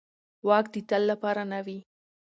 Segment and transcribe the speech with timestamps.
[0.47, 1.79] واک د تل لپاره نه وي